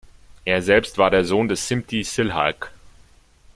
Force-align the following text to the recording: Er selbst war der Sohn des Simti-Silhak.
Er 0.45 0.63
selbst 0.63 0.97
war 0.97 1.11
der 1.11 1.25
Sohn 1.25 1.47
des 1.47 1.67
Simti-Silhak. 1.67 2.71